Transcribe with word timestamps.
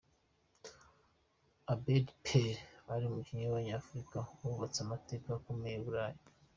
Abedi 1.73 2.11
Pele 2.25 2.61
ari 2.91 3.05
mu 3.07 3.15
bakinnyi 3.19 3.43
b’abanyafurika 3.45 4.17
bubatse 4.41 4.79
amateka 4.85 5.27
akomeye 5.37 5.75
I 5.77 5.83
Burayi. 5.85 6.19